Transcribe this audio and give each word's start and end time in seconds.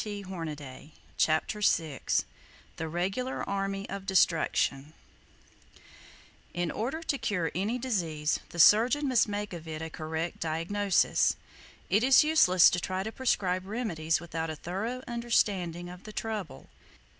[Page 0.03 0.25
53] 0.25 0.93
CHAPTER 1.15 1.61
VI 1.61 1.99
THE 2.77 2.87
REGULAR 2.89 3.47
ARMY 3.47 3.87
OF 3.87 4.07
DESTRUCTION 4.07 4.93
In 6.55 6.71
order 6.71 7.03
to 7.03 7.19
cure 7.19 7.51
any 7.53 7.77
disease, 7.77 8.39
the 8.49 8.57
surgeon 8.57 9.07
must 9.07 9.27
make 9.27 9.53
of 9.53 9.67
it 9.67 9.83
a 9.83 9.91
correct 9.91 10.39
diagnosis. 10.39 11.35
It 11.87 12.03
is 12.03 12.23
useless 12.23 12.71
to 12.71 12.79
try 12.79 13.03
to 13.03 13.11
prescribe 13.11 13.67
remedies 13.67 14.19
without 14.19 14.49
a 14.49 14.55
thorough 14.55 15.03
understanding 15.07 15.87
of 15.87 16.05
the 16.05 16.13
trouble. 16.13 16.67